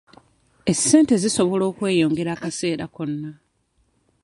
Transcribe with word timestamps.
Essente 0.73 1.13
zisobola 1.23 1.63
okweyongera 1.71 2.31
akaseera 2.33 2.85
konna. 2.95 3.31